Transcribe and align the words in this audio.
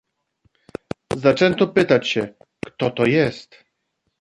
"Zaczęto 1.17 1.67
pytać 1.67 2.07
się: 2.09 2.33
kto 2.65 2.91
to 2.91 3.05
jest?" 3.05 3.65